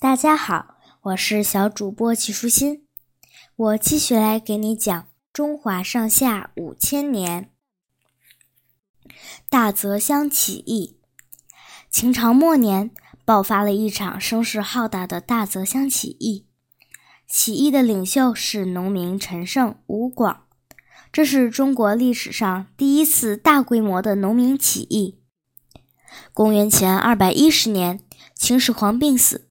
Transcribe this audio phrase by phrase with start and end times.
[0.00, 2.86] 大家好，我是小主播齐舒心，
[3.56, 7.50] 我继续来给你讲中华上下五千年。
[9.48, 11.00] 大泽乡起义，
[11.90, 12.92] 秦朝末年
[13.24, 16.46] 爆发了一场声势浩大的大泽乡起义，
[17.26, 20.44] 起义的领袖是农民陈胜、吴广，
[21.10, 25.18] 这是中国历史上第一次大规模的农民起义。
[26.32, 28.00] 公元前二百一十年，
[28.36, 29.47] 秦始皇病死。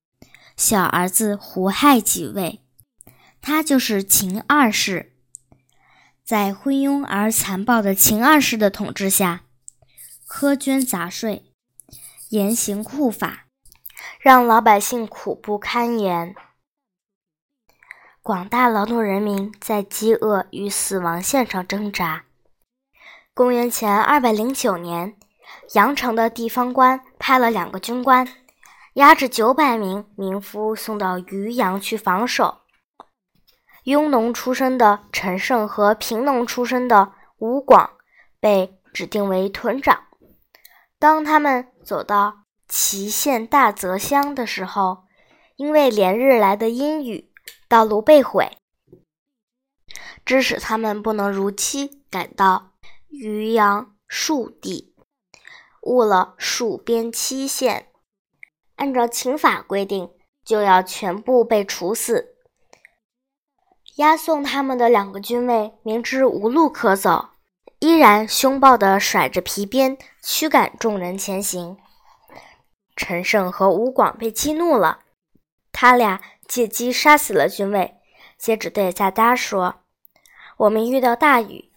[0.57, 2.61] 小儿子胡亥即位，
[3.41, 5.13] 他就是秦二世。
[6.25, 9.43] 在昏庸而残暴的秦二世的统治下，
[10.27, 11.53] 苛捐杂税，
[12.29, 13.45] 严刑酷法，
[14.19, 16.35] 让老百姓苦不堪言。
[18.23, 22.25] 广大劳动人民在饥饿与死亡线上挣扎。
[23.35, 25.15] 公元前二百零九年，
[25.75, 28.27] 阳城的地方官派了两个军官。
[28.97, 32.61] 押着九百名民夫送到渔阳去防守。
[33.83, 37.91] 庸农出身的陈胜和贫农出身的吴广
[38.39, 40.05] 被指定为屯长。
[40.97, 45.03] 当他们走到祁县大泽乡的时候，
[45.57, 47.31] 因为连日来的阴雨，
[47.69, 48.57] 道路被毁，
[50.25, 52.71] 致使他们不能如期赶到
[53.09, 54.95] 渔阳戍地，
[55.83, 57.89] 误了戍边期限。
[58.77, 60.09] 按照秦法规定，
[60.45, 62.35] 就要全部被处死。
[63.97, 67.29] 押送他们的两个军卫明知无路可走，
[67.79, 71.77] 依然凶暴地甩着皮鞭驱赶众人前行。
[72.95, 74.99] 陈胜和吴广被激怒了，
[75.71, 77.95] 他俩借机杀死了军卫，
[78.37, 79.81] 接着对大家说
[80.57, 81.71] ：“我们遇到大雨，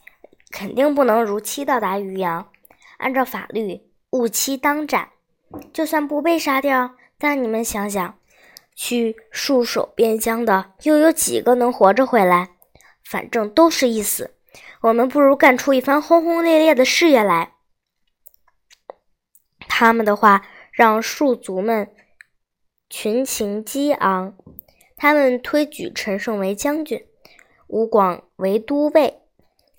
[0.50, 2.50] 肯定不能如期到达渔阳。
[2.98, 5.10] 按照法律，误期当斩。”
[5.72, 8.18] 就算不被杀掉，但你们想想，
[8.74, 12.50] 去戍守边疆的又有几个能活着回来？
[13.04, 14.36] 反正都是一死。
[14.82, 17.54] 我们不如干出一番轰轰烈烈的事业来。
[19.68, 21.94] 他们的话让戍卒们
[22.88, 24.36] 群情激昂，
[24.96, 27.06] 他们推举陈胜为将军，
[27.66, 29.22] 吴广为都尉，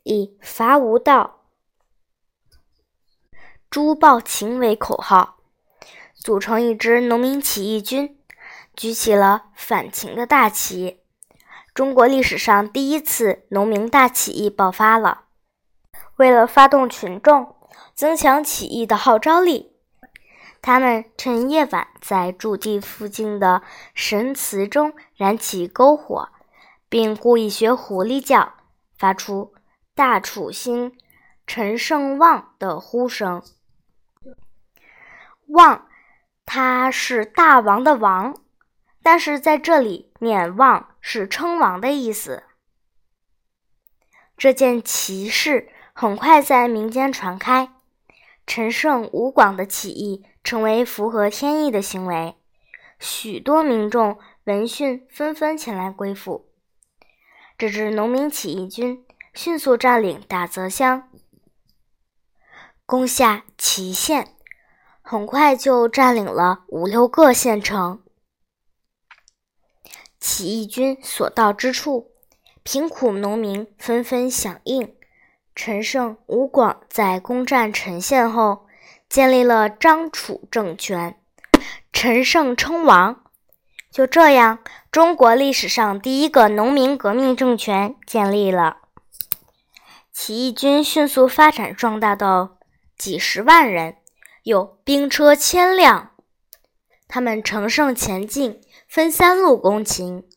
[0.03, 1.45] 以“伐吴道，
[3.69, 5.40] 诛暴秦”为口号。
[6.23, 8.15] 组成一支农民起义军，
[8.75, 10.99] 举起了反秦的大旗。
[11.73, 15.23] 中国历史上第一次农民大起义爆发了。
[16.17, 17.55] 为了发动群众，
[17.95, 19.73] 增强起义的号召力，
[20.61, 23.63] 他们趁夜晚在驻地附近的
[23.95, 26.29] 神祠中燃起篝火，
[26.87, 28.53] 并故意学狐狸叫，
[28.95, 29.55] 发出
[29.95, 30.95] “大楚兴，
[31.47, 33.41] 陈胜旺”的呼声。
[35.47, 35.87] 旺。
[36.45, 38.35] 他是大王的王，
[39.01, 42.43] 但是在这里念“望”是称王的意思。
[44.37, 47.71] 这件奇事很快在民间传开，
[48.45, 52.35] 陈胜吴广的起义成为符合天意的行为，
[52.99, 56.49] 许多民众闻讯纷纷前来归附。
[57.57, 61.09] 这支农民起义军迅速占领大泽乡，
[62.85, 64.35] 攻下祁县。
[65.11, 68.01] 很快就占领了五六个县城。
[70.21, 72.11] 起义军所到之处，
[72.63, 74.95] 贫苦农民纷纷响应。
[75.53, 78.67] 陈胜、吴广在攻占陈县后，
[79.09, 81.19] 建立了张楚政权，
[81.91, 83.21] 陈胜称王。
[83.91, 88.77] 就这样，中国历史上第一个农民革命政权建立了。
[90.13, 92.59] 起义军迅速发展壮大到
[92.97, 93.97] 几十万人。
[94.43, 96.11] 有兵车千辆，
[97.07, 100.27] 他们乘胜前进，分三路攻秦。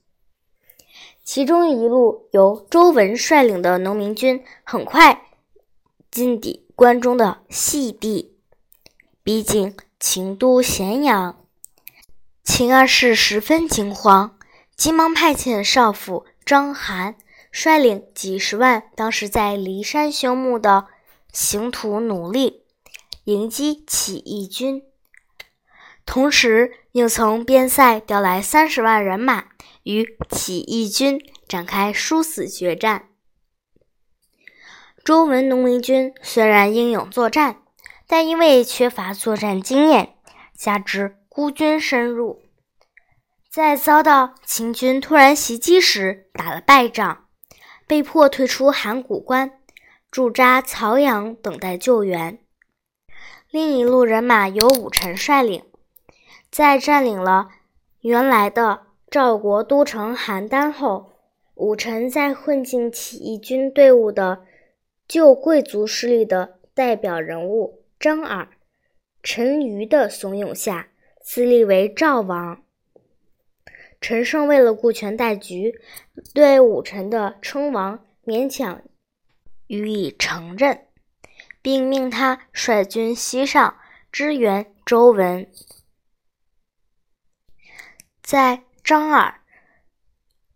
[1.22, 5.22] 其中一路由周文率领的农民军很快
[6.10, 8.37] 进抵关中的细地，
[9.22, 11.43] 逼近秦都咸阳。
[12.43, 14.37] 秦二世十分惊慌，
[14.76, 17.14] 急忙派遣少府章邯
[17.50, 20.88] 率领几十万当时在骊山休牧的
[21.32, 22.63] 行徒奴隶。
[23.25, 24.82] 迎击起义军，
[26.05, 29.47] 同时又从边塞调来三十万人马，
[29.85, 31.19] 与起义军
[31.49, 33.09] 展开殊死决战。
[35.03, 37.62] 周文农民军虽然英勇作战，
[38.06, 40.17] 但因为缺乏作战经验，
[40.55, 42.43] 加之孤军深入，
[43.50, 47.25] 在遭到秦军突然袭击时打了败仗，
[47.87, 49.50] 被迫退出函谷关，
[50.11, 52.44] 驻扎曹阳等待救援。
[53.54, 55.62] 另一路人马由武臣率领，
[56.50, 57.50] 在占领了
[58.00, 61.12] 原来的赵国都城邯郸后，
[61.54, 64.44] 武臣在混进起义军队伍的
[65.06, 68.48] 旧贵族势力的代表人物张耳、
[69.22, 70.88] 陈馀的怂恿下，
[71.22, 72.60] 自立为赵王。
[74.00, 75.80] 陈胜为了顾全大局，
[76.34, 78.82] 对武臣的称王勉强
[79.68, 80.88] 予以承认，
[81.64, 83.78] 并命他率军西上
[84.12, 85.50] 支援周文。
[88.22, 89.40] 在张耳、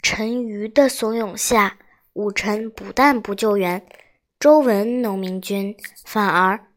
[0.02, 1.78] 陈馀的怂恿下，
[2.12, 3.88] 武臣不但不救援
[4.38, 5.74] 周文农民军，
[6.04, 6.68] 反而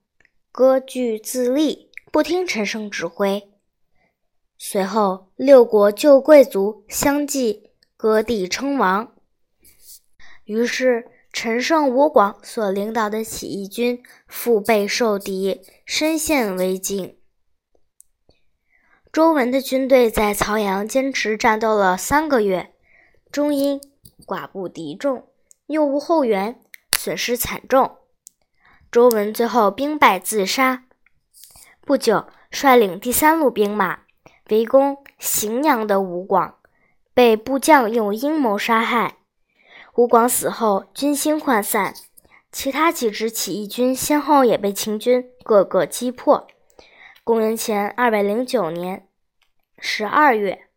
[0.49, 3.51] 割据自立，不听陈胜指挥。
[4.57, 9.13] 随后，六国旧贵族相继割地称王，
[10.45, 11.05] 于是
[11.43, 17.17] 陈胜、吴广所领导的起义军腹背受敌，身陷危境。
[19.11, 22.75] 周文的军队在曹阳坚持战斗了三个月，
[23.31, 23.81] 终因
[24.27, 25.29] 寡不敌众，
[25.65, 26.61] 又无后援，
[26.95, 27.97] 损失惨重。
[28.91, 30.83] 周文最后兵败自杀。
[31.83, 34.01] 不久，率领第三路兵马
[34.51, 36.59] 围攻荥阳的吴广，
[37.15, 39.17] 被部将用阴谋杀害。
[39.95, 41.93] 吴广死后，军心涣散，
[42.51, 46.47] 其他几支起义军先后也被秦军各个击破。
[47.23, 49.07] 公元前二百零九年
[49.77, 50.67] 十二月，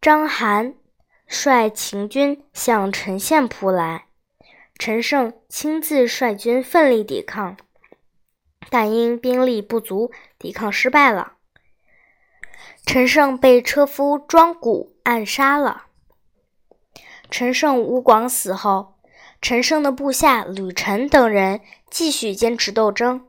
[0.00, 0.74] 章邯
[1.26, 4.06] 率秦军向陈县扑来，
[4.78, 7.56] 陈胜亲自率军奋力抵抗，
[8.70, 11.34] 但因兵力不足，抵抗失败了。
[12.86, 15.86] 陈胜被车夫庄贾暗杀了。
[17.36, 18.94] 陈胜、吴广死后，
[19.42, 21.60] 陈胜的部下吕臣等人
[21.90, 23.26] 继续坚持斗争。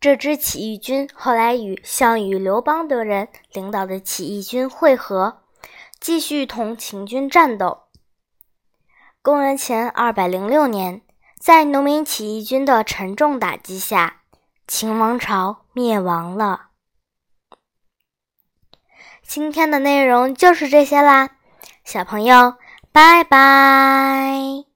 [0.00, 5.42] 这支起义军后来与项羽、刘邦等人领导的起义军会合，
[6.00, 7.82] 继续同秦军战斗。
[9.20, 11.02] 公元前二百零六年，
[11.38, 14.22] 在农民起义军的沉重打击下，
[14.66, 16.68] 秦王朝灭亡了。
[19.22, 21.36] 今天的内容就是这些啦，
[21.84, 22.54] 小朋友，
[22.92, 24.67] 拜拜。